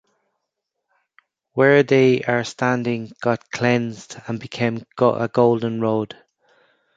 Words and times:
where 1.53 1.83
they 1.83 2.23
are 2.23 2.43
standing 2.43 3.11
got 3.21 3.51
cleansed 3.51 4.17
and 4.25 4.39
became 4.39 4.83
a 4.97 5.27
golden 5.31 5.79
road. 5.79 6.17